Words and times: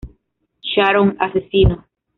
Sharon 0.63 1.15
asesino. 1.19 1.85